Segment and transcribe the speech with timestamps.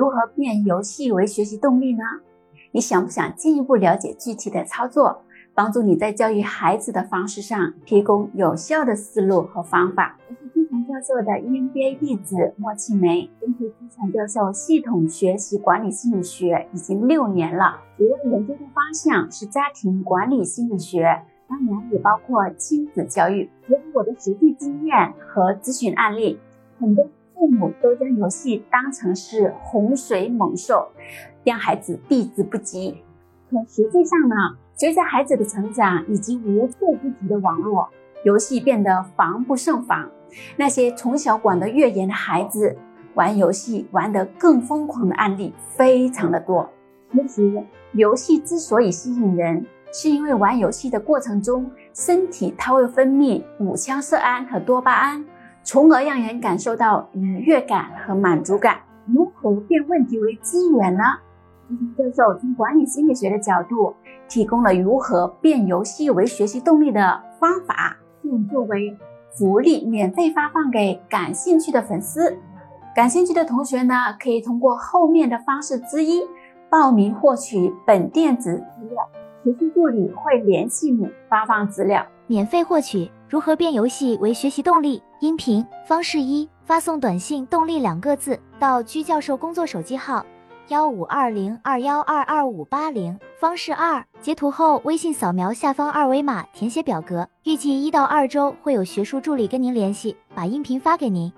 [0.00, 2.02] 如何变游戏为学习动力呢？
[2.72, 5.20] 你想不想进一步了解具体的操作，
[5.54, 10.16] 帮助你在教育孩子的方式上提供有效的思路和方法？
[10.30, 21.02] 我是资产教授的 EMBA 弟子莫庆梅，跟随资产教授系统学习管理心理学已经六年了，主要研究的方向是家庭管理心理学，
[21.46, 23.50] 当然也包括亲子教育。
[23.68, 26.40] 结合我的实际经验和咨询案例，
[26.78, 27.06] 很多。
[27.40, 30.90] 父母都将游戏当成是洪水猛兽，
[31.42, 33.02] 让孩子避之不及。
[33.50, 34.36] 可实际上呢，
[34.74, 37.88] 随着孩子的成长以及无处不及的网络
[38.24, 40.10] 游戏变得防不胜防，
[40.58, 42.76] 那些从小管得越严的孩子，
[43.14, 46.68] 玩游戏玩得更疯狂的案例非常的多。
[47.10, 49.64] 其实，游戏之所以吸引人，
[49.94, 55.24] 是因为玩游戏的过程中，身体它会分泌五羟色胺和多巴胺。
[55.62, 58.78] 从而让人感受到愉悦感和满足感。
[59.06, 61.02] 如何变问题为资源呢？
[61.96, 63.94] 教授从管理心理学的角度
[64.28, 68.96] 提供了如何变游戏为学习动力的方法，并作为
[69.36, 72.36] 福利免费发放给感兴趣的粉丝。
[72.94, 76.22] 感兴趣的同学呢，可以通过后面的方式之一
[76.68, 79.08] 报名获取本电子资料，
[79.44, 83.08] 学习助理会联系你发放资料，免费获取。
[83.28, 85.00] 如何变游戏为学习动力？
[85.20, 90.24] 音频方式一：发送短信“动力”两个字到居教授工作手机号
[90.68, 93.18] 幺五二零二幺二二五八零。
[93.38, 101.30] 方式二：截图后微信扫描下方二维码填写表格，预计一到二周会有学术助理跟您联系，把音频发给您。